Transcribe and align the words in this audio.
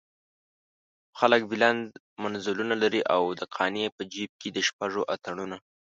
خلک 1.19 1.41
بلند 1.51 1.85
منزلونه 2.23 2.73
لري 2.83 3.01
او 3.15 3.23
د 3.39 3.41
قانع 3.55 3.85
په 3.95 4.03
جيب 4.13 4.31
کې 4.41 4.49
د 4.51 4.57
سپږو 4.69 5.01
اتڼونه. 5.13 5.57